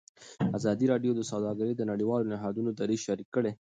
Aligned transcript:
ازادي 0.57 0.85
راډیو 0.93 1.11
د 1.15 1.21
سوداګري 1.31 1.73
د 1.75 1.81
نړیوالو 1.91 2.31
نهادونو 2.33 2.69
دریځ 2.79 3.01
شریک 3.07 3.27
کړی. 3.35 3.51